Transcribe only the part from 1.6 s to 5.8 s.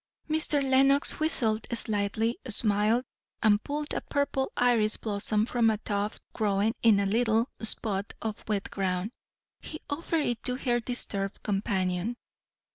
slightly, smiled, and pulled a purple iris blossom from a